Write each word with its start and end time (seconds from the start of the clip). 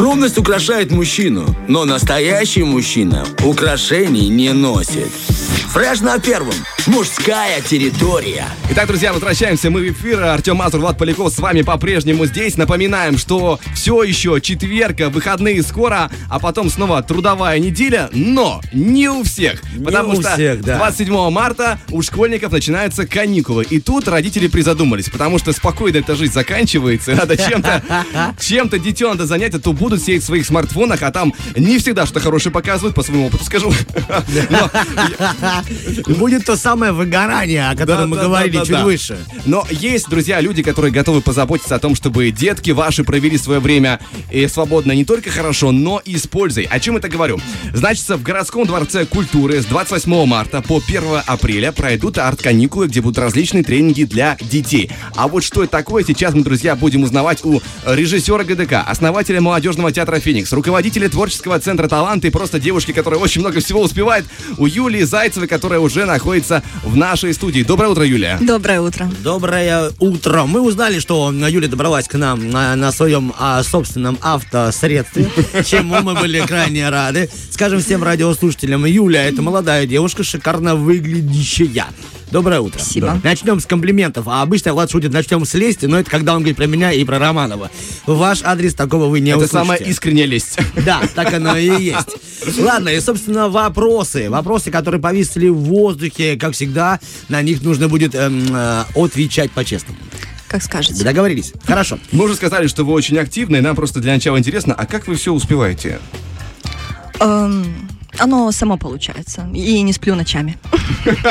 Скромность 0.00 0.38
украшает 0.38 0.90
мужчину, 0.90 1.44
но 1.68 1.84
настоящий 1.84 2.62
мужчина 2.62 3.26
украшений 3.44 4.30
не 4.30 4.54
носит. 4.54 5.10
Фреш 5.68 6.00
на 6.00 6.18
первом. 6.18 6.54
Мужская 6.86 7.60
территория. 7.60 8.46
Итак, 8.70 8.86
друзья, 8.86 9.12
возвращаемся 9.12 9.70
мы 9.70 9.80
в 9.80 9.90
эфир. 9.90 10.22
Артем 10.22 10.56
Мазур, 10.56 10.80
Влад 10.80 10.96
Поляков 10.96 11.32
с 11.32 11.38
вами 11.38 11.62
по-прежнему 11.62 12.24
здесь. 12.26 12.56
Напоминаем, 12.56 13.18
что 13.18 13.58
все 13.74 14.02
еще 14.02 14.40
четверг, 14.40 15.00
выходные 15.12 15.62
скоро, 15.62 16.10
а 16.28 16.38
потом 16.38 16.70
снова 16.70 17.02
трудовая 17.02 17.58
неделя, 17.58 18.08
но 18.12 18.60
не 18.72 19.08
у 19.08 19.24
всех. 19.24 19.62
Не 19.74 19.84
потому 19.84 20.12
у 20.12 20.20
что 20.20 20.32
всех, 20.34 20.62
да. 20.62 20.76
27 20.78 21.30
марта 21.30 21.78
у 21.90 22.00
школьников 22.02 22.52
начинаются 22.52 23.06
каникулы. 23.06 23.64
И 23.64 23.80
тут 23.80 24.08
родители 24.08 24.46
призадумались, 24.46 25.10
потому 25.10 25.38
что 25.38 25.52
спокойно 25.52 25.98
эта 25.98 26.14
жизнь 26.14 26.32
заканчивается, 26.32 27.14
надо 27.14 27.36
чем-то 27.36 27.82
чем-то 28.40 28.78
детей 28.78 29.06
надо 29.06 29.26
занять, 29.26 29.54
а 29.54 29.58
то 29.58 29.72
будут 29.72 30.00
сидеть 30.00 30.22
в 30.22 30.26
своих 30.26 30.46
смартфонах, 30.46 31.02
а 31.02 31.10
там 31.10 31.34
не 31.56 31.78
всегда 31.78 32.06
что 32.06 32.20
хорошее 32.20 32.52
показывают, 32.52 32.94
по 32.94 33.02
своему 33.02 33.26
опыту 33.26 33.44
скажу. 33.44 33.72
Будет 36.06 36.44
то 36.44 36.56
самое 36.56 36.70
выгорание, 36.92 37.70
о 37.70 37.76
котором 37.76 38.10
мы 38.10 38.16
Да, 38.16 38.22
да, 38.22 38.28
говорили 38.28 38.52
да, 38.54 38.58
да, 38.60 38.66
чуть 38.66 38.76
да. 38.76 38.84
выше. 38.84 39.18
Но 39.46 39.66
есть, 39.70 40.08
друзья, 40.08 40.40
люди, 40.40 40.62
которые 40.62 40.92
готовы 40.92 41.20
позаботиться 41.20 41.74
о 41.74 41.78
том, 41.78 41.94
чтобы 41.94 42.30
детки 42.30 42.70
ваши 42.70 43.04
провели 43.04 43.38
свое 43.38 43.60
время 43.60 44.00
и 44.30 44.46
свободно 44.46 44.92
не 44.92 45.04
только 45.04 45.30
хорошо, 45.30 45.72
но 45.72 46.00
и 46.04 46.16
с 46.16 46.26
пользой. 46.26 46.64
О 46.64 46.80
чем 46.80 46.96
это 46.96 47.08
говорю? 47.08 47.40
Значит, 47.74 48.08
в 48.08 48.22
городском 48.22 48.66
дворце 48.66 49.04
культуры 49.06 49.62
с 49.62 49.66
28 49.66 50.26
марта 50.26 50.62
по 50.62 50.82
1 50.84 51.02
апреля 51.26 51.72
пройдут 51.72 52.18
арт-каникулы, 52.18 52.88
где 52.88 53.00
будут 53.00 53.18
различные 53.18 53.62
тренинги 53.62 54.04
для 54.04 54.36
детей. 54.40 54.90
А 55.14 55.28
вот 55.28 55.44
что 55.44 55.62
это 55.62 55.72
такое, 55.72 56.04
сейчас 56.04 56.34
мы, 56.34 56.42
друзья, 56.42 56.74
будем 56.76 57.02
узнавать 57.02 57.44
у 57.44 57.60
режиссера 57.86 58.44
ГДК, 58.44 58.84
основателя 58.86 59.40
молодежного 59.40 59.92
театра 59.92 60.20
«Феникс», 60.20 60.52
руководителя 60.52 61.08
творческого 61.08 61.58
центра 61.58 61.88
«Талант» 61.88 62.24
и 62.24 62.30
просто 62.30 62.58
девушки, 62.58 62.92
которая 62.92 63.20
очень 63.20 63.40
много 63.40 63.60
всего 63.60 63.82
успевает, 63.82 64.24
у 64.58 64.66
Юлии 64.66 65.02
Зайцевой, 65.02 65.48
которая 65.48 65.80
уже 65.80 66.04
находится 66.04 66.59
в 66.82 66.96
нашей 66.96 67.34
студии. 67.34 67.62
Доброе 67.62 67.88
утро, 67.88 68.04
Юлия. 68.04 68.38
Доброе 68.40 68.80
утро. 68.80 69.10
Доброе 69.22 69.90
утро. 69.98 70.44
Мы 70.44 70.60
узнали, 70.60 70.98
что 70.98 71.32
Юля 71.32 71.68
добралась 71.68 72.08
к 72.08 72.14
нам 72.14 72.50
на, 72.50 72.76
на 72.76 72.92
своем 72.92 73.32
а, 73.38 73.62
собственном 73.62 74.18
автосредстве, 74.22 75.30
чему 75.64 76.00
мы 76.02 76.14
были 76.14 76.40
крайне 76.40 76.88
рады. 76.88 77.28
Скажем 77.50 77.80
всем 77.80 78.02
радиослушателям, 78.02 78.84
Юля 78.84 79.24
это 79.24 79.42
молодая 79.42 79.86
девушка, 79.86 80.24
шикарно 80.24 80.76
выглядящая. 80.76 81.86
Доброе 82.30 82.60
утро. 82.60 82.78
Спасибо. 82.78 83.20
Начнем 83.24 83.58
с 83.60 83.66
комплиментов. 83.66 84.28
А 84.28 84.42
обычно 84.42 84.72
Влад 84.72 84.90
шутит, 84.90 85.12
начнем 85.12 85.44
с 85.44 85.54
лести, 85.54 85.86
но 85.86 85.98
это 85.98 86.10
когда 86.10 86.34
он 86.34 86.40
говорит 86.40 86.56
про 86.56 86.66
меня 86.66 86.92
и 86.92 87.04
про 87.04 87.18
Романова. 87.18 87.70
Ваш 88.06 88.42
адрес 88.44 88.74
такого 88.74 89.06
вы 89.06 89.20
не 89.20 89.30
Это 89.30 89.38
услышите. 89.38 89.58
самая 89.58 89.78
искренняя 89.78 90.26
лесть. 90.26 90.58
Да, 90.84 91.00
так 91.14 91.32
оно 91.34 91.56
и 91.56 91.82
есть. 91.82 92.08
Ладно, 92.58 92.88
и, 92.88 93.00
собственно, 93.00 93.48
вопросы. 93.48 94.30
Вопросы, 94.30 94.70
которые 94.70 95.00
повисли 95.00 95.48
в 95.48 95.56
воздухе, 95.58 96.36
как 96.36 96.52
всегда, 96.54 97.00
на 97.28 97.42
них 97.42 97.62
нужно 97.62 97.88
будет 97.88 98.14
эм, 98.14 98.46
э, 98.54 98.84
отвечать 98.94 99.50
по-честному. 99.50 99.98
Как 100.48 100.62
скажете. 100.62 101.04
Договорились? 101.04 101.52
Хорошо. 101.64 101.98
Мы 102.12 102.24
уже 102.24 102.34
сказали, 102.34 102.66
что 102.66 102.84
вы 102.84 102.92
очень 102.92 103.18
активны, 103.18 103.56
и 103.56 103.60
нам 103.60 103.76
просто 103.76 104.00
для 104.00 104.14
начала 104.14 104.38
интересно, 104.38 104.74
а 104.76 104.86
как 104.86 105.06
вы 105.06 105.16
все 105.16 105.32
успеваете? 105.32 106.00
Эм, 107.20 107.89
оно 108.18 108.50
само 108.52 108.76
получается. 108.76 109.48
И 109.54 109.80
не 109.82 109.92
сплю 109.92 110.14
ночами. 110.14 110.58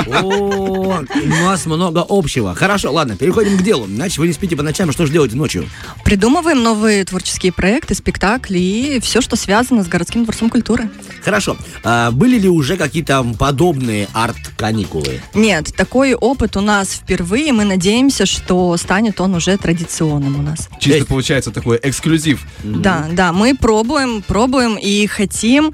О, 0.08 0.24
у 0.24 1.28
нас 1.28 1.66
много 1.66 2.06
общего. 2.08 2.56
Хорошо, 2.56 2.92
ладно, 2.92 3.16
переходим 3.16 3.58
к 3.58 3.62
делу. 3.62 3.86
Значит, 3.88 4.18
вы 4.18 4.28
не 4.28 4.34
спите 4.34 4.56
по 4.56 4.64
ночам, 4.64 4.92
что 4.92 5.06
же 5.06 5.12
делаете 5.12 5.36
ночью? 5.36 5.68
Придумываем 6.04 6.64
новые 6.64 7.04
творческие 7.06 7.52
проекты, 7.52 7.96
спектакли 7.96 8.60
и 8.60 9.00
все, 9.00 9.22
что 9.22 9.36
связано 9.36 9.84
с 9.84 9.88
городским 9.88 10.24
дворцом 10.24 10.50
культуры. 10.50 10.90
Хорошо. 11.24 11.58
А 11.84 12.12
были 12.12 12.38
ли 12.40 12.50
уже 12.50 12.78
какие-то 12.78 13.26
подобные 13.38 14.08
арт-каникулы? 14.14 15.22
Нет, 15.34 15.74
такой 15.76 16.14
опыт 16.14 16.58
у 16.58 16.62
нас 16.62 16.92
впервые. 16.94 17.54
Мы 17.54 17.66
надеемся, 17.66 18.26
что 18.26 18.76
станет 18.78 19.22
он 19.22 19.36
уже 19.36 19.58
традиционным 19.58 20.40
у 20.40 20.42
нас. 20.42 20.70
Чисто 20.80 21.06
получается 21.06 21.52
такой 21.52 21.80
эксклюзив. 21.82 22.46
Да, 22.64 23.08
да, 23.12 23.34
мы 23.34 23.56
пробуем, 23.56 24.22
пробуем 24.22 24.78
и 24.78 25.06
хотим 25.08 25.74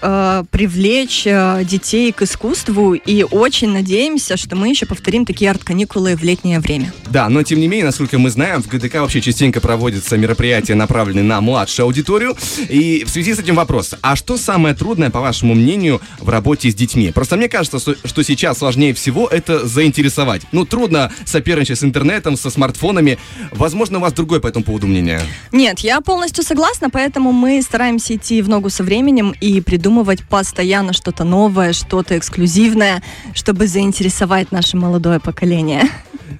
э, 0.00 0.44
привлечь 0.50 1.26
э, 1.26 1.62
детей 1.64 2.12
к 2.12 2.22
искусству 2.22 2.94
и 2.94 3.22
очень 3.22 3.70
надеемся, 3.70 4.36
что 4.36 4.56
мы 4.56 4.68
еще 4.68 4.86
повторим 4.86 5.24
такие 5.24 5.50
арт-каникулы 5.50 6.16
в 6.16 6.22
летнее 6.22 6.60
время. 6.60 6.92
Да, 7.08 7.28
но 7.28 7.42
тем 7.42 7.60
не 7.60 7.68
менее, 7.68 7.86
насколько 7.86 8.18
мы 8.18 8.30
знаем, 8.30 8.62
в 8.62 8.68
ГДК 8.68 8.94
вообще 8.96 9.20
частенько 9.20 9.60
проводятся 9.60 10.16
мероприятия, 10.16 10.74
направленные 10.74 11.24
на 11.24 11.40
младшую 11.40 11.86
аудиторию. 11.86 12.36
И 12.68 13.04
в 13.04 13.10
связи 13.10 13.34
с 13.34 13.38
этим 13.38 13.54
вопрос, 13.54 13.94
а 14.02 14.16
что 14.16 14.36
самое 14.36 14.74
трудное, 14.74 15.10
по 15.10 15.20
вашему 15.20 15.54
мнению, 15.54 16.00
в 16.20 16.28
работе 16.28 16.70
с 16.70 16.74
детьми? 16.74 17.10
Просто 17.12 17.36
мне 17.36 17.48
кажется, 17.48 17.78
что, 17.78 18.22
сейчас 18.22 18.58
сложнее 18.58 18.94
всего 18.94 19.26
это 19.26 19.66
заинтересовать. 19.66 20.42
Ну, 20.52 20.64
трудно 20.64 21.12
соперничать 21.24 21.78
с 21.78 21.84
интернетом, 21.84 22.36
со 22.36 22.50
смартфонами. 22.50 23.18
Возможно, 23.50 23.98
у 23.98 24.00
вас 24.00 24.12
другое 24.12 24.40
по 24.40 24.46
этому 24.46 24.64
поводу 24.64 24.86
мнение. 24.86 25.20
Нет, 25.52 25.80
я 25.80 26.00
полностью 26.00 26.44
согласна, 26.44 26.90
поэтому 26.90 27.32
мы 27.32 27.62
стараемся 27.62 28.14
идти 28.16 28.42
в 28.42 28.48
ногу 28.48 28.70
со 28.70 28.82
временем 28.82 29.34
и 29.40 29.60
придумывать 29.90 30.22
постоянно 30.22 30.92
что-то 30.92 31.24
новое, 31.24 31.72
что-то 31.72 32.16
эксклюзивное, 32.16 33.02
чтобы 33.34 33.66
заинтересовать 33.66 34.52
наше 34.52 34.76
молодое 34.76 35.18
поколение. 35.18 35.82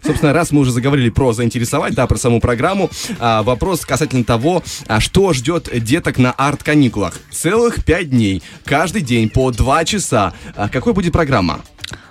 Собственно, 0.04 0.32
раз 0.32 0.52
мы 0.52 0.60
уже 0.60 0.70
заговорили 0.70 1.10
про 1.10 1.32
заинтересовать, 1.32 1.94
да, 1.94 2.06
про 2.06 2.16
саму 2.16 2.40
программу, 2.40 2.90
а, 3.18 3.42
вопрос 3.42 3.84
касательно 3.84 4.22
того, 4.22 4.62
а, 4.86 5.00
что 5.00 5.32
ждет 5.32 5.68
деток 5.82 6.18
на 6.18 6.30
арт-каникулах. 6.30 7.18
Целых 7.32 7.84
пять 7.84 8.10
дней, 8.10 8.40
каждый 8.64 9.02
день 9.02 9.28
по 9.28 9.50
два 9.50 9.84
часа. 9.84 10.32
А, 10.54 10.68
какой 10.68 10.92
будет 10.92 11.12
программа? 11.12 11.60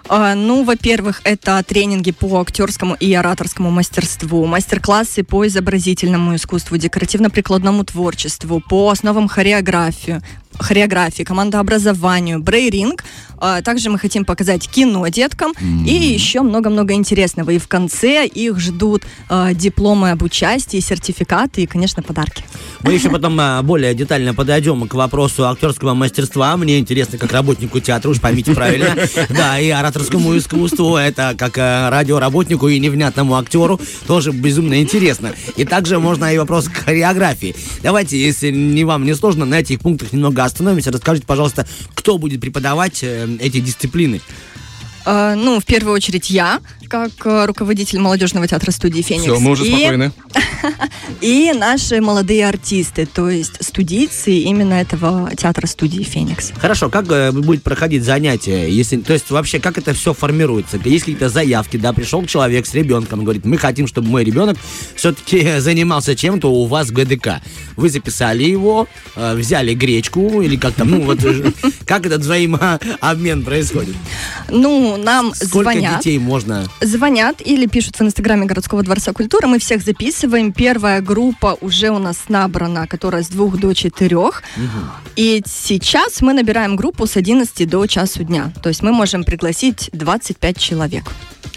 Ну, 0.10 0.64
во-первых, 0.64 1.22
это 1.24 1.64
тренинги 1.64 2.12
по 2.12 2.42
актерскому 2.42 2.96
и 2.96 3.14
ораторскому 3.14 3.70
мастерству, 3.70 4.44
мастер-классы 4.48 5.24
по 5.24 5.46
изобразительному 5.46 6.36
искусству, 6.36 6.78
декоративно-прикладному 6.78 7.84
творчеству, 7.84 8.60
по 8.60 8.90
основам 8.90 9.28
хореографии, 9.28 10.20
хореографии, 10.60 11.24
командообразованию, 11.24 12.40
брейринг. 12.40 13.04
А, 13.38 13.62
Также 13.62 13.90
мы 13.90 13.98
хотим 13.98 14.26
показать 14.26 14.68
кино 14.68 15.08
деткам 15.08 15.54
и 15.86 15.94
еще 15.94 16.42
много-много 16.42 16.94
интересного. 16.94 17.52
И 17.52 17.58
в 17.58 17.68
конце 17.68 18.26
их 18.26 18.60
ждут 18.60 19.04
а, 19.30 19.54
дипломы 19.54 20.12
об 20.12 20.24
участии, 20.24 20.80
сертификаты 20.80 21.64
и, 21.64 21.66
конечно, 21.66 22.04
подарки. 22.04 22.44
Мы 22.82 22.94
еще 22.94 23.10
потом 23.12 23.38
а, 23.40 23.62
более 23.62 23.94
детально 23.94 24.34
подойдем 24.34 24.88
к 24.88 24.94
вопросу 24.94 25.48
актерского 25.48 25.94
мастерства. 25.94 26.56
Мне 26.58 26.80
интересно, 26.80 27.18
как 27.18 27.32
работнику 27.32 27.80
театра, 27.80 28.10
уж 28.10 28.20
поймите 28.20 28.54
правильно. 28.54 28.96
Да, 29.30 29.60
и 29.60 29.70
ораторскому 29.70 30.38
искусству, 30.38 30.98
это 30.98 31.34
как 31.38 31.58
а, 31.58 31.90
радиоработнику 31.90 32.68
и 32.68 32.80
невнятному 32.80 33.36
актеру, 33.36 33.80
тоже 34.08 34.32
безумно 34.32 34.82
интересно. 34.82 35.34
И 35.56 35.66
также 35.66 36.00
можно 36.00 36.34
и 36.34 36.38
вопрос 36.38 36.68
к 36.68 36.74
хореографии. 36.86 37.56
Давайте, 37.84 38.22
если 38.22 38.52
не 38.52 38.84
вам 38.84 39.06
не 39.06 39.16
сложно, 39.16 39.46
на 39.46 39.60
этих 39.60 39.80
пунктах 39.80 40.14
немного 40.14 40.44
остановимся. 40.50 40.92
Расскажите, 40.92 41.26
пожалуйста, 41.26 41.68
кто 41.94 42.18
будет 42.18 42.42
преподавать 42.42 43.04
э, 43.04 43.28
эти 43.40 43.60
дисциплины? 43.60 44.22
А, 45.06 45.36
Ну, 45.36 45.60
в 45.60 45.66
первую 45.66 45.94
очередь 45.94 46.30
я, 46.30 46.60
как 46.88 47.12
э, 47.26 47.46
руководитель 47.46 48.00
молодежного 48.00 48.48
театра 48.48 48.72
студии 48.72 49.02
«Феникс». 49.02 49.26
Все, 49.26 49.40
мы 49.40 49.52
уже 49.52 49.66
И- 49.68 49.72
спокойны. 49.72 50.12
И 51.22 51.52
наши 51.54 52.02
молодые 52.02 52.48
артисты, 52.48 53.06
то 53.06 53.30
есть 53.30 53.64
студийцы 53.64 54.32
именно 54.32 54.74
этого 54.74 55.30
театра 55.38 55.68
студии 55.68 56.02
«Феникс». 56.04 56.52
Хорошо, 56.60 56.90
как 56.90 57.06
э, 57.12 57.32
будет 57.32 57.62
проходить 57.64 58.04
занятие? 58.04 58.70
Если, 58.72 58.98
то 58.98 59.14
есть 59.14 59.30
вообще, 59.30 59.60
как 59.60 59.78
это 59.78 59.94
все 59.94 60.14
формируется? 60.14 60.80
Есть 60.84 61.06
какие-то 61.06 61.30
заявки, 61.30 61.78
да, 61.78 61.94
пришел 61.94 62.26
человек 62.26 62.66
с 62.66 62.74
ребенком, 62.74 63.24
говорит, 63.24 63.46
мы 63.46 63.58
хотим, 63.58 63.86
чтобы 63.86 64.10
мой 64.10 64.24
ребенок 64.24 64.58
все-таки 64.96 65.60
занимался 65.60 66.16
чем-то 66.16 66.52
у 66.52 66.66
вас 66.66 66.88
в 66.90 66.94
ГДК. 66.94 67.42
Вы 67.76 67.90
записали 67.90 68.44
его, 68.44 68.88
э, 69.16 69.36
взяли 69.36 69.76
гречку 69.76 70.42
или 70.42 70.56
как 70.56 70.74
там, 70.74 70.90
ну 70.90 71.02
вот, 71.02 71.20
как 71.86 72.08
этот 72.08 72.22
взаимообмен 72.22 73.44
происходит? 73.46 73.96
Ну, 74.50 74.89
нам 74.98 75.34
Сколько 75.34 75.72
звонят. 75.74 75.98
детей 76.00 76.18
можно? 76.20 76.68
Звонят 76.82 77.42
или 77.46 77.66
пишут 77.68 77.98
в 78.00 78.02
инстаграме 78.02 78.46
городского 78.46 78.84
дворца 78.84 79.14
культуры. 79.14 79.48
Мы 79.48 79.60
всех 79.60 79.84
записываем. 79.84 80.52
Первая 80.54 81.02
группа 81.02 81.58
уже 81.62 81.90
у 81.90 82.00
нас 82.00 82.18
набрана, 82.30 82.88
которая 82.88 83.24
с 83.24 83.28
двух 83.28 83.58
до 83.58 83.74
четырех. 83.74 84.44
И 85.16 85.42
сейчас 85.46 86.22
мы 86.22 86.34
набираем 86.34 86.76
группу 86.76 87.06
с 87.08 87.18
11 87.18 87.68
до 87.70 87.86
часу 87.88 88.24
дня. 88.24 88.52
То 88.64 88.70
есть 88.70 88.82
мы 88.82 88.92
можем 88.92 89.24
пригласить 89.24 89.90
25 89.94 90.58
человек. 90.58 91.04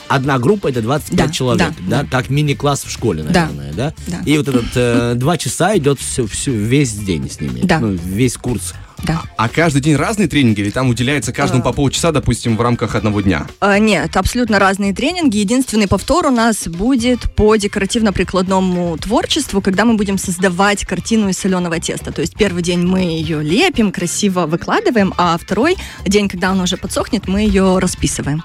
Одна 0.08 0.38
группа 0.38 0.68
это 0.68 0.82
25 0.82 1.16
Да, 1.16 1.28
человек, 1.32 1.72
да, 1.88 2.02
да, 2.02 2.08
как 2.10 2.28
мини-класс 2.28 2.84
в 2.84 2.90
школе, 2.90 3.22
Да, 3.22 3.46
наверное, 3.46 3.72
да? 3.72 3.94
да. 4.08 4.18
И 4.26 4.36
вот 4.36 4.46
этот 4.48 4.66
э, 4.74 5.14
два 5.16 5.38
часа 5.38 5.76
идет 5.78 5.98
все, 6.00 6.26
весь 6.46 6.92
день 6.92 7.30
с 7.30 7.40
ними, 7.40 7.60
Да. 7.64 7.78
ну, 7.78 7.88
весь 7.92 8.36
курс 8.36 8.74
Да. 9.02 9.22
А 9.36 9.48
каждый 9.48 9.82
день 9.82 9.96
разные 9.96 10.28
тренинги 10.28 10.60
или 10.60 10.70
там 10.70 10.88
уделяется 10.88 11.32
каждому 11.32 11.62
по 11.62 11.72
полчаса, 11.72 12.12
допустим, 12.12 12.56
в 12.56 12.60
рамках 12.60 12.94
одного 12.94 13.20
дня? 13.20 13.46
А, 13.60 13.78
Нет, 13.78 14.16
абсолютно 14.16 14.58
разные 14.58 14.94
тренинги. 14.94 15.38
Единственный 15.38 15.88
повтор 15.88 16.26
у 16.26 16.30
нас 16.30 16.68
будет 16.68 17.34
по 17.34 17.56
декоративно-прикладному 17.56 18.96
творчеству, 18.98 19.60
когда 19.60 19.84
мы 19.84 19.94
будем 19.94 20.18
создавать 20.18 20.84
картину 20.84 21.28
из 21.28 21.38
соленого 21.38 21.80
теста. 21.80 22.12
То 22.12 22.20
есть 22.20 22.34
первый 22.34 22.62
день 22.62 22.86
мы 22.86 23.00
ее 23.00 23.42
лепим, 23.42 23.90
красиво 23.90 24.46
выкладываем, 24.46 25.12
а 25.16 25.36
второй 25.36 25.76
день, 26.06 26.28
когда 26.28 26.50
она 26.50 26.64
уже 26.64 26.76
подсохнет, 26.76 27.26
мы 27.26 27.40
ее 27.40 27.78
расписываем. 27.78 28.42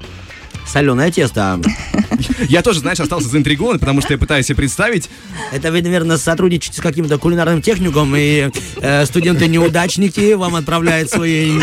Соленое 0.65 1.12
тесто. 1.12 1.62
Я 2.50 2.62
тоже, 2.62 2.80
знаешь, 2.80 3.00
остался 3.00 3.28
заинтригован, 3.28 3.80
потому 3.80 4.01
что 4.01 4.13
я 4.13 4.18
пытаюсь 4.18 4.45
себе 4.45 4.56
представить. 4.56 5.10
Это 5.51 5.72
вы, 5.72 5.81
наверное, 5.81 6.18
сотрудничаете 6.18 6.78
с 6.80 6.81
каким-то 6.81 7.18
кулинарным 7.18 7.62
техником, 7.62 8.13
и 8.16 8.50
э, 8.78 9.06
студенты-неудачники 9.06 10.34
вам 10.34 10.56
отправляют 10.56 11.10
свои 11.10 11.60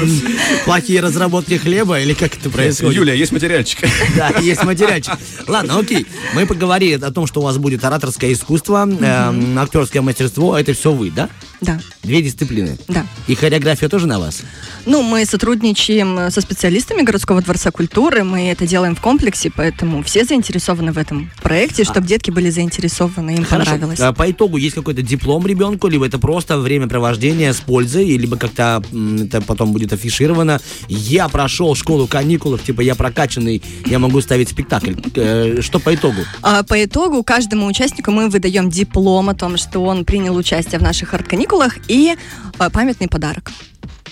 плохие 0.64 1.00
разработки 1.00 1.54
хлеба, 1.56 2.00
или 2.00 2.14
как 2.14 2.36
это 2.36 2.50
происходит? 2.50 2.96
Юлия, 2.96 3.14
есть 3.16 3.32
материальчик. 3.32 3.78
Да, 4.16 4.30
есть 4.40 4.64
материальчик. 4.64 5.14
Ладно, 5.46 5.78
окей. 5.78 6.06
Мы 6.34 6.46
поговорили 6.46 6.94
о 7.02 7.10
том, 7.10 7.26
что 7.26 7.40
у 7.40 7.44
вас 7.44 7.58
будет 7.58 7.84
ораторское 7.84 8.32
искусство, 8.32 8.88
эм, 8.88 9.58
актерское 9.58 10.02
мастерство. 10.02 10.56
Это 10.58 10.72
все 10.74 10.92
вы, 10.92 11.10
да? 11.10 11.28
Да, 11.60 11.80
Две 12.02 12.20
дисциплины. 12.20 12.76
да. 12.88 13.06
И 13.26 13.34
хореография 13.34 13.88
тоже 13.88 14.06
на 14.06 14.18
вас? 14.18 14.42
Ну, 14.84 15.02
мы 15.02 15.24
сотрудничаем 15.24 16.30
со 16.30 16.40
специалистами 16.42 17.02
городского 17.02 17.40
дворца 17.40 17.70
культуры, 17.70 18.22
мы 18.24 18.50
это 18.50 18.66
делаем 18.66 18.94
в 18.94 19.00
комплексе, 19.00 19.50
поэтому 19.54 20.02
все 20.02 20.24
заинтересованы 20.24 20.63
в 20.72 20.98
этом 20.98 21.30
проекте, 21.42 21.84
чтобы 21.84 22.06
детки 22.06 22.30
были 22.30 22.50
заинтересованы, 22.50 23.36
им 23.36 23.44
понравилось. 23.44 24.00
А 24.00 24.12
по 24.12 24.30
итогу 24.30 24.56
есть 24.56 24.74
какой-то 24.74 25.02
диплом 25.02 25.46
ребенку, 25.46 25.88
либо 25.88 26.06
это 26.06 26.18
просто 26.18 26.58
времяпровождение 26.58 27.52
с 27.52 27.60
пользой, 27.60 28.16
либо 28.16 28.36
как-то 28.36 28.82
это 29.20 29.40
потом 29.42 29.72
будет 29.72 29.92
афишировано. 29.92 30.60
Я 30.88 31.28
прошел 31.28 31.74
школу 31.74 32.06
каникулов, 32.06 32.62
типа 32.62 32.80
я 32.80 32.94
прокачанный, 32.94 33.62
я 33.86 33.98
могу 33.98 34.20
ставить 34.20 34.48
спектакль. 34.48 34.94
Э, 35.14 35.60
Что 35.60 35.80
по 35.80 35.94
итогу? 35.94 36.22
А 36.42 36.62
по 36.62 36.82
итогу 36.82 37.22
каждому 37.22 37.66
участнику 37.66 38.10
мы 38.10 38.28
выдаем 38.28 38.70
диплом 38.70 39.28
о 39.28 39.34
том, 39.34 39.56
что 39.56 39.80
он 39.80 40.04
принял 40.04 40.34
участие 40.36 40.78
в 40.78 40.82
наших 40.82 41.12
арт-каникулах 41.14 41.76
и 41.88 42.14
а, 42.58 42.70
памятный 42.70 43.08
подарок. 43.08 43.50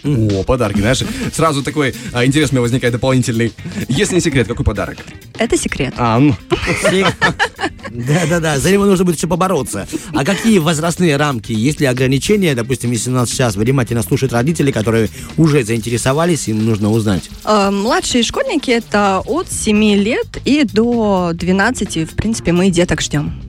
О, 0.05 0.43
подарки, 0.45 0.81
знаешь. 0.81 1.03
Сразу 1.33 1.63
такой 1.63 1.95
а, 2.13 2.25
интерес 2.25 2.51
у 2.51 2.55
меня 2.55 2.63
возникает 2.63 2.93
дополнительный. 2.93 3.53
Если 3.89 4.17
не 4.17 4.21
секрет, 4.21 4.49
какой 4.49 4.65
подарок? 4.65 4.99
Это 5.39 5.57
секрет. 5.57 5.95
А, 5.97 6.19
ну, 6.19 6.35
Да-да-да, 7.91 8.59
за 8.59 8.71
него 8.71 8.85
нужно 8.87 9.05
будет 9.05 9.17
еще 9.17 9.27
побороться. 9.27 9.87
А 10.15 10.25
какие 10.25 10.59
возрастные 10.59 11.17
рамки? 11.17 11.53
Есть 11.53 11.81
ли 11.81 11.87
ограничения? 11.87 12.55
Допустим, 12.55 12.91
если 12.91 13.11
нас 13.11 13.31
сейчас 13.31 13.55
внимательно 13.55 14.03
слушают 14.03 14.33
родители, 14.33 14.71
которые 14.73 15.09
уже 15.37 15.63
заинтересовались, 15.63 16.49
им 16.49 16.65
нужно 16.65 16.91
узнать. 16.91 17.29
А, 17.45 17.71
Младшие 17.71 18.23
школьники 18.25 18.71
это 18.71 19.21
от 19.25 19.53
7 19.53 19.95
лет 19.97 20.39
и 20.45 20.65
до 20.65 21.33
12, 21.35 22.11
в 22.11 22.15
принципе, 22.17 22.53
мы 22.53 22.71
деток 22.71 23.01
ждем. 23.03 23.41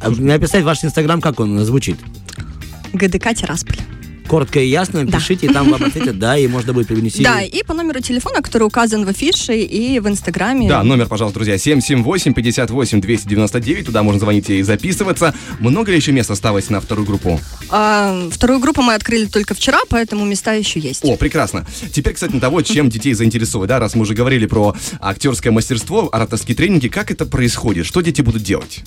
А 0.00 0.10
Написать 0.10 0.64
ваш 0.64 0.82
инстаграм, 0.84 1.20
как 1.20 1.40
он 1.40 1.58
звучит? 1.64 1.98
ГДК 2.92 3.34
Тирасполь. 3.34 3.76
Коротко 4.28 4.60
и 4.60 4.68
ясно, 4.68 5.06
Да. 5.06 5.18
пишите, 5.18 5.46
и 5.46 5.52
там 5.52 5.70
вам 5.70 5.82
ответят, 5.84 6.18
да, 6.18 6.36
и 6.36 6.46
можно 6.46 6.72
будет 6.72 6.88
привнести. 6.88 7.22
Да, 7.24 7.40
и 7.42 7.62
по 7.62 7.74
номеру 7.74 8.00
телефона, 8.00 8.42
который 8.42 8.64
указан 8.64 9.04
в 9.04 9.08
афише 9.08 9.56
и 9.58 9.98
в 10.00 10.08
инстаграме. 10.08 10.68
да, 10.68 10.82
номер, 10.82 11.06
пожалуйста, 11.06 11.38
друзья, 11.40 11.56
778-58-299, 11.56 13.84
туда 13.84 14.02
можно 14.02 14.20
звонить 14.20 14.50
и 14.50 14.62
записываться. 14.62 15.34
Много 15.60 15.90
ли 15.90 15.96
еще 15.96 16.12
мест 16.12 16.30
осталось 16.30 16.70
на 16.70 16.80
вторую 16.80 17.06
группу? 17.06 17.40
А, 17.70 18.28
вторую 18.30 18.60
группу 18.60 18.82
мы 18.82 18.94
открыли 18.94 19.26
только 19.26 19.54
вчера, 19.54 19.78
поэтому 19.88 20.24
места 20.24 20.52
еще 20.52 20.80
есть. 20.80 21.04
О, 21.04 21.16
прекрасно. 21.16 21.66
Теперь, 21.92 22.14
кстати, 22.14 22.32
на 22.32 22.40
того, 22.40 22.62
чем 22.62 22.88
детей 22.90 23.14
заинтересовать, 23.14 23.68
да, 23.68 23.78
раз 23.78 23.94
мы 23.94 24.02
уже 24.02 24.14
говорили 24.14 24.46
про 24.46 24.74
актерское 25.00 25.52
мастерство, 25.52 26.08
ораторские 26.12 26.56
тренинги, 26.56 26.88
как 26.88 27.10
это 27.10 27.26
происходит, 27.26 27.86
что 27.86 28.00
дети 28.00 28.22
будут 28.22 28.42
делать? 28.42 28.80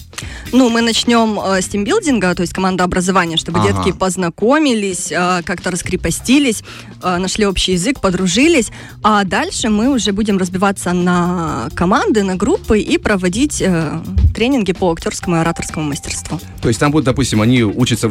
Ну, 0.51 0.69
мы 0.69 0.81
начнем 0.81 1.39
э, 1.39 1.61
с 1.61 1.67
тимбилдинга, 1.67 2.33
то 2.35 2.41
есть 2.41 2.53
команда 2.53 2.83
образования, 2.83 3.37
чтобы 3.37 3.59
Ага. 3.59 3.83
детки 3.83 3.97
познакомились, 3.97 5.11
э, 5.11 5.30
как-то 5.45 5.71
раскрепостились, 5.71 6.63
э, 7.01 7.17
нашли 7.17 7.45
общий 7.45 7.73
язык, 7.73 7.99
подружились. 8.01 8.71
А 9.03 9.23
дальше 9.23 9.69
мы 9.69 9.89
уже 9.89 10.11
будем 10.11 10.37
разбиваться 10.37 10.93
на 10.93 11.69
команды, 11.75 12.23
на 12.23 12.35
группы 12.35 12.79
и 12.79 12.97
проводить 12.97 13.61
э, 13.61 13.99
тренинги 14.35 14.73
по 14.73 14.91
актерскому 14.91 15.37
и 15.37 15.39
ораторскому 15.39 15.85
мастерству. 15.89 16.39
То 16.61 16.67
есть 16.67 16.79
там 16.79 16.91
будут, 16.91 17.05
допустим, 17.05 17.41
они 17.41 17.63
учатся 17.63 18.09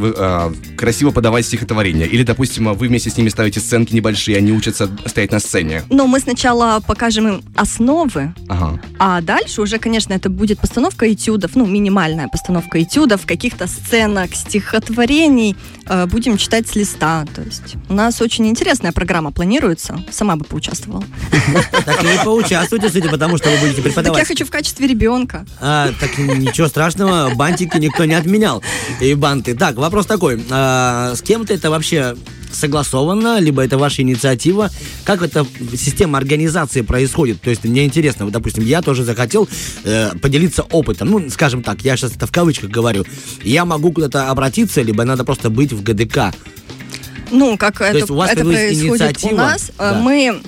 красиво 0.76 1.10
подавать 1.10 1.46
стихотворение, 1.46 2.06
или, 2.06 2.22
допустим, 2.22 2.72
вы 2.74 2.88
вместе 2.88 3.10
с 3.10 3.16
ними 3.16 3.28
ставите 3.28 3.60
сценки 3.60 3.94
небольшие, 3.94 4.36
они 4.38 4.52
учатся 4.52 4.88
стоять 5.06 5.32
на 5.32 5.40
сцене. 5.40 5.82
Но 5.90 6.06
мы 6.06 6.20
сначала 6.20 6.80
покажем 6.86 7.28
им 7.28 7.42
основы, 7.56 8.34
Ага. 8.48 8.80
а 8.98 9.20
дальше 9.20 9.62
уже, 9.62 9.78
конечно, 9.78 10.12
это 10.14 10.28
будет 10.30 10.58
постановка 10.60 11.12
этюдов, 11.12 11.52
ну, 11.54 11.66
минимальная 11.66 12.28
постановка 12.28 12.82
этюдов, 12.82 13.26
каких-то 13.26 13.66
сценок, 13.66 14.34
стихотворений. 14.34 15.56
Э, 15.88 16.06
Будем 16.06 16.36
читать 16.36 16.68
с 16.68 16.74
листа. 16.76 17.09
То 17.34 17.42
есть 17.42 17.76
у 17.88 17.94
нас 17.94 18.20
очень 18.20 18.46
интересная 18.48 18.92
программа 18.92 19.30
планируется. 19.32 20.02
Сама 20.10 20.36
бы 20.36 20.44
поучаствовала. 20.44 21.04
Так 21.84 22.02
вы 22.02 22.10
поучаствуйте, 22.24 22.88
судя 22.90 23.08
потому 23.08 23.36
что 23.38 23.48
вы 23.50 23.56
будете 23.58 23.76
Так 23.76 23.84
я 23.86 23.90
преподавать. 23.90 24.26
хочу 24.26 24.44
в 24.44 24.50
качестве 24.50 24.86
ребенка. 24.86 25.44
А, 25.60 25.90
так 26.00 26.16
ничего 26.18 26.68
страшного, 26.68 27.34
бантики 27.34 27.76
никто 27.78 28.04
не 28.04 28.14
отменял. 28.14 28.62
И 29.00 29.14
банты. 29.14 29.54
Так, 29.54 29.76
вопрос 29.76 30.06
такой. 30.06 30.42
а, 30.50 31.14
с 31.14 31.22
кем-то 31.22 31.54
это 31.54 31.70
вообще 31.70 32.16
согласовано, 32.52 33.38
либо 33.38 33.62
это 33.64 33.78
ваша 33.78 34.02
инициатива? 34.02 34.70
Как 35.04 35.22
эта 35.22 35.46
система 35.76 36.18
организации 36.18 36.82
происходит? 36.82 37.40
То 37.40 37.50
есть 37.50 37.64
мне 37.64 37.84
интересно, 37.84 38.24
вот, 38.24 38.34
допустим, 38.34 38.64
я 38.64 38.82
тоже 38.82 39.04
захотел 39.04 39.48
э, 39.84 40.10
поделиться 40.20 40.62
опытом. 40.62 41.10
Ну, 41.10 41.30
скажем 41.30 41.62
так, 41.62 41.82
я 41.82 41.96
сейчас 41.96 42.16
это 42.16 42.26
в 42.26 42.32
кавычках 42.32 42.70
говорю. 42.70 43.04
Я 43.44 43.64
могу 43.64 43.92
куда-то 43.92 44.30
обратиться, 44.30 44.82
либо 44.82 45.04
надо 45.04 45.24
просто 45.24 45.48
быть 45.48 45.72
в 45.72 45.82
ГДК. 45.82 46.34
Ну, 47.30 47.56
как 47.56 47.80
это, 47.80 47.98
есть 47.98 48.10
у 48.10 48.20
это 48.20 48.44
происходит 48.44 49.24
у 49.24 49.34
нас. 49.34 49.70
Э, 49.70 49.72
Да. 49.78 49.94
Мы 50.00 50.40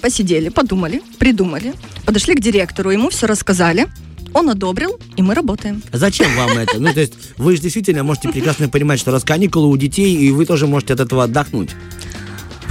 посидели, 0.00 0.48
подумали, 0.48 1.02
придумали, 1.18 1.74
подошли 2.04 2.34
к 2.34 2.40
директору, 2.40 2.90
ему 2.90 3.10
все 3.10 3.26
рассказали, 3.26 3.86
он 4.32 4.50
одобрил, 4.50 4.98
и 5.16 5.22
мы 5.22 5.34
работаем. 5.34 5.82
Зачем 5.92 6.34
вам 6.36 6.58
это? 6.58 6.78
Ну, 6.80 6.92
то 6.92 7.00
есть 7.00 7.14
вы 7.36 7.56
же 7.56 7.62
действительно 7.62 8.02
можете 8.02 8.28
прекрасно 8.28 8.68
понимать, 8.68 8.98
что 9.00 9.12
раз 9.12 9.22
каникулы 9.24 9.68
у 9.68 9.76
детей, 9.76 10.14
и 10.16 10.30
вы 10.30 10.44
тоже 10.44 10.66
можете 10.66 10.94
от 10.94 11.00
этого 11.00 11.24
отдохнуть. 11.24 11.70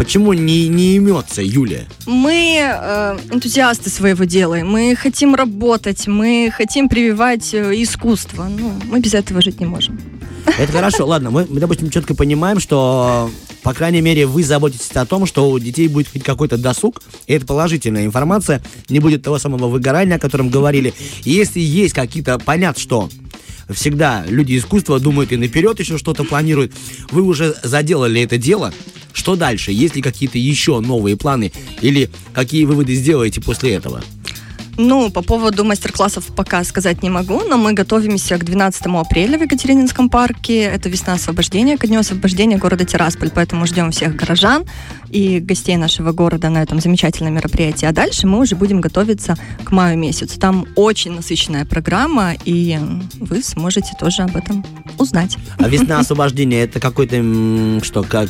Почему 0.03 0.33
не, 0.33 0.67
не 0.67 0.97
имется, 0.97 1.41
Юлия? 1.41 1.87
Мы 2.05 2.59
э, 2.61 3.17
энтузиасты 3.31 3.89
своего 3.89 4.25
дела, 4.25 4.55
мы 4.55 4.97
хотим 4.97 5.33
работать, 5.33 6.07
мы 6.07 6.51
хотим 6.53 6.89
прививать 6.89 7.53
э, 7.53 7.71
искусство. 7.81 8.49
Ну, 8.49 8.73
мы 8.89 8.99
без 8.99 9.13
этого 9.13 9.41
жить 9.41 9.61
не 9.61 9.65
можем. 9.65 9.97
Это 10.59 10.73
хорошо. 10.73 11.05
Ладно, 11.05 11.31
мы, 11.31 11.47
мы, 11.49 11.61
допустим, 11.61 11.89
четко 11.89 12.15
понимаем, 12.15 12.59
что, 12.59 13.31
по 13.61 13.73
крайней 13.73 14.01
мере, 14.01 14.25
вы 14.25 14.43
заботитесь 14.43 14.91
о 14.91 15.05
том, 15.05 15.25
что 15.25 15.49
у 15.49 15.57
детей 15.57 15.87
будет 15.87 16.09
хоть 16.09 16.23
какой-то 16.23 16.57
досуг, 16.57 17.01
и 17.27 17.33
это 17.35 17.45
положительная 17.45 18.03
информация, 18.05 18.61
не 18.89 18.99
будет 18.99 19.23
того 19.23 19.39
самого 19.39 19.69
выгорания, 19.69 20.17
о 20.17 20.19
котором 20.19 20.49
говорили. 20.49 20.93
И 21.23 21.31
если 21.31 21.61
есть 21.61 21.93
какие-то, 21.93 22.39
понятно, 22.39 22.81
что 22.81 23.09
всегда 23.69 24.25
люди 24.27 24.57
искусства 24.57 24.99
думают 24.99 25.31
и 25.31 25.37
наперед 25.37 25.79
еще 25.79 25.97
что-то 25.97 26.25
планируют, 26.25 26.73
вы 27.11 27.21
уже 27.21 27.55
заделали 27.63 28.21
это 28.21 28.37
дело, 28.37 28.73
что 29.23 29.37
дальше? 29.37 29.71
Есть 29.71 29.95
ли 29.95 30.01
какие-то 30.01 30.37
еще 30.37 30.81
новые 30.81 31.15
планы? 31.15 31.53
Или 31.79 32.09
какие 32.33 32.65
выводы 32.65 32.93
сделаете 32.93 33.39
после 33.39 33.73
этого? 33.73 34.01
Ну, 34.77 35.09
по 35.11 35.21
поводу 35.21 35.63
мастер-классов 35.63 36.25
пока 36.35 36.61
сказать 36.65 37.03
не 37.03 37.09
могу, 37.09 37.39
но 37.47 37.57
мы 37.57 37.71
готовимся 37.71 38.37
к 38.37 38.43
12 38.43 38.85
апреля 38.87 39.37
в 39.37 39.41
Екатерининском 39.41 40.09
парке. 40.09 40.63
Это 40.63 40.89
весна 40.89 41.13
освобождения, 41.13 41.77
ко 41.77 41.87
дню 41.87 41.99
освобождения 41.99 42.57
города 42.57 42.83
Тирасполь, 42.83 43.31
поэтому 43.33 43.65
ждем 43.65 43.91
всех 43.91 44.13
горожан 44.17 44.65
и 45.09 45.39
гостей 45.39 45.77
нашего 45.77 46.11
города 46.11 46.49
на 46.49 46.61
этом 46.61 46.81
замечательном 46.81 47.35
мероприятии. 47.35 47.85
А 47.85 47.93
дальше 47.93 48.27
мы 48.27 48.39
уже 48.39 48.57
будем 48.57 48.81
готовиться 48.81 49.37
к 49.63 49.71
маю 49.71 49.97
месяцу. 49.97 50.37
Там 50.37 50.65
очень 50.75 51.13
насыщенная 51.13 51.63
программа, 51.63 52.33
и 52.43 52.77
вы 53.21 53.41
сможете 53.41 53.93
тоже 53.97 54.23
об 54.23 54.35
этом 54.35 54.65
узнать. 54.97 55.37
А 55.57 55.67
весна 55.67 55.99
освобождения 55.99 56.63
это 56.63 56.79
какой-то 56.79 57.15
что, 57.83 58.03
как, 58.03 58.29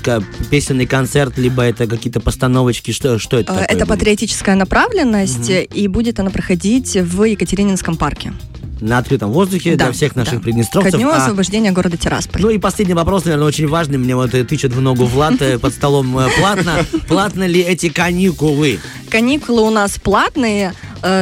песенный 0.49 0.85
концерт, 0.85 1.37
либо 1.37 1.63
это 1.63 1.87
какие-то 1.87 2.19
постановочки, 2.19 2.91
что, 2.91 3.19
что 3.19 3.37
это? 3.37 3.53
Э, 3.53 3.55
такое 3.55 3.65
Это 3.65 3.85
будет? 3.85 3.99
патриотическая 3.99 4.55
направленность, 4.55 5.49
и 5.49 5.87
будет 5.87 6.19
она 6.19 6.29
проходить 6.29 6.95
в 6.95 7.23
Екатерининском 7.23 7.95
парке. 7.97 8.33
На 8.81 8.97
открытом 8.97 9.31
воздухе 9.31 9.75
Да, 9.77 9.85
для 9.85 9.93
всех 9.93 10.15
наших 10.15 10.35
да. 10.35 10.39
приднестровцев. 10.41 10.91
Ко 10.91 10.97
дню 10.97 11.09
А, 11.09 11.17
освобождения 11.17 11.71
города 11.71 11.95
Тирасполь. 11.95 12.41
ну 12.41 12.49
и 12.49 12.57
последний 12.57 12.93
вопрос, 12.93 13.23
наверное, 13.23 13.47
очень 13.47 13.67
важный. 13.67 13.97
Мне 13.97 14.13
вот 14.15 14.33
э, 14.33 14.43
тычет 14.43 14.73
в 14.73 14.81
ногу 14.81 15.05
Влад 15.05 15.41
э, 15.41 15.57
под 15.57 15.73
столом. 15.73 16.17
Платно, 16.37 16.85
платно 17.07 17.47
ли 17.47 17.61
эти 17.61 17.87
каникулы? 17.89 18.79
Каникулы 19.09 19.61
у 19.61 19.69
нас 19.69 19.97
платные, 19.99 20.73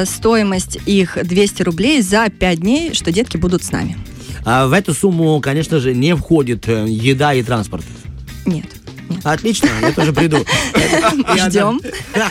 стоимость 0.06 0.78
их 0.86 1.18
200 1.22 1.64
рублей 1.64 2.02
за 2.02 2.30
5 2.30 2.60
дней, 2.60 2.94
что 2.94 3.12
детки 3.12 3.38
будут 3.38 3.64
с 3.64 3.72
нами. 3.72 3.98
А 4.44 4.68
в 4.68 4.74
эту 4.74 4.94
сумму, 4.94 5.40
конечно 5.40 5.80
же, 5.80 5.94
не 5.94 6.16
входит 6.16 6.68
э, 6.68 6.86
еда 6.88 7.34
и 7.34 7.44
транспорт. 7.44 7.86
Нет, 8.46 8.66
нет. 8.66 8.81
Отлично, 9.24 9.70
я 9.82 9.92
тоже 9.92 10.14
приду. 10.14 10.38
Я 11.36 11.50
Ждем. 11.50 11.82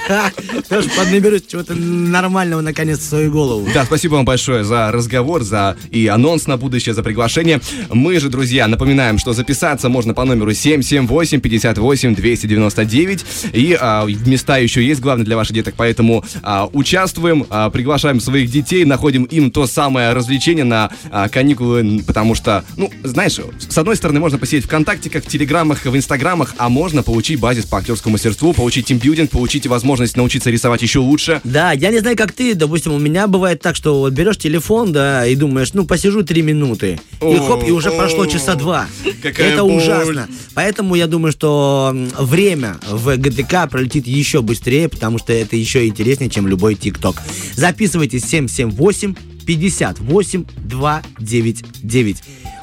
Тоже 0.68 0.88
поднаберусь 0.90 1.42
чего-то 1.46 1.74
нормального 1.74 2.60
наконец 2.60 2.98
в 2.98 3.02
свою 3.02 3.30
голову. 3.30 3.68
Да, 3.72 3.84
спасибо 3.84 4.14
вам 4.14 4.24
большое 4.24 4.64
за 4.64 4.90
разговор, 4.92 5.42
за 5.42 5.76
и 5.90 6.06
анонс 6.06 6.46
на 6.46 6.56
будущее, 6.56 6.94
за 6.94 7.02
приглашение. 7.02 7.60
Мы 7.90 8.20
же, 8.20 8.28
друзья, 8.28 8.68
напоминаем, 8.68 9.18
что 9.18 9.32
записаться 9.32 9.88
можно 9.88 10.14
по 10.14 10.24
номеру 10.24 10.52
778-58-299. 10.52 13.24
И 13.52 13.76
а, 13.80 14.06
места 14.26 14.58
еще 14.58 14.84
есть, 14.84 15.00
главное, 15.00 15.24
для 15.24 15.36
ваших 15.36 15.54
деток, 15.54 15.74
поэтому 15.76 16.24
а, 16.42 16.68
участвуем, 16.72 17.46
а, 17.50 17.70
приглашаем 17.70 18.20
своих 18.20 18.50
детей, 18.50 18.84
находим 18.84 19.24
им 19.24 19.50
то 19.50 19.66
самое 19.66 20.12
развлечение 20.12 20.64
на 20.64 20.90
а, 21.10 21.28
каникулы, 21.28 22.02
потому 22.06 22.34
что, 22.34 22.64
ну, 22.76 22.90
знаешь, 23.02 23.38
с 23.68 23.78
одной 23.78 23.96
стороны, 23.96 24.20
можно 24.20 24.38
посидеть 24.38 24.64
ВКонтакте, 24.64 25.10
как 25.10 25.24
в 25.24 25.28
Телеграмах, 25.28 25.84
в 25.84 25.96
Инстаграмах, 25.96 26.54
а 26.58 26.68
можно 26.68 26.79
получить 26.80 27.38
базис 27.38 27.66
по 27.66 27.78
актерскому 27.78 28.12
мастерству, 28.12 28.54
получить 28.54 28.86
тимбилдинг, 28.86 29.30
получить 29.30 29.66
возможность 29.66 30.16
научиться 30.16 30.50
рисовать 30.50 30.80
еще 30.80 30.98
лучше. 30.98 31.40
Да, 31.44 31.72
я 31.72 31.90
не 31.90 31.98
знаю, 31.98 32.16
как 32.16 32.32
ты, 32.32 32.54
допустим, 32.54 32.92
у 32.94 32.98
меня 32.98 33.26
бывает 33.26 33.60
так, 33.60 33.76
что 33.76 34.00
вот 34.00 34.12
берешь 34.14 34.38
телефон, 34.38 34.92
да, 34.92 35.26
и 35.26 35.34
думаешь, 35.34 35.74
ну, 35.74 35.84
посижу 35.84 36.24
три 36.24 36.40
минуты. 36.40 36.98
И 37.20 37.36
хоп, 37.36 37.64
и 37.66 37.70
уже 37.70 37.90
прошло 37.90 38.24
часа 38.26 38.54
два. 38.54 38.86
какая 39.22 39.52
Это 39.52 39.62
боль. 39.62 39.76
ужасно. 39.76 40.26
Поэтому 40.54 40.94
я 40.94 41.06
думаю, 41.06 41.32
что 41.32 41.94
время 42.18 42.78
в 42.88 43.14
ГТК 43.16 43.66
пролетит 43.66 44.06
еще 44.06 44.40
быстрее, 44.40 44.88
потому 44.88 45.18
что 45.18 45.32
это 45.34 45.56
еще 45.56 45.86
интереснее, 45.86 46.30
чем 46.30 46.48
любой 46.48 46.76
ТикТок. 46.76 47.16
Записывайтесь 47.54 48.24
778 48.24 49.14
58 49.46 50.44
299. 50.56 52.16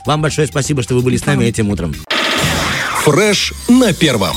Вам 0.05 0.21
большое 0.21 0.47
спасибо, 0.47 0.81
что 0.81 0.95
вы 0.95 1.01
были 1.01 1.17
с 1.17 1.25
нами 1.25 1.45
этим 1.45 1.69
утром. 1.69 1.93
Фреш 3.07 3.53
на 3.69 3.93
первом. 3.93 4.35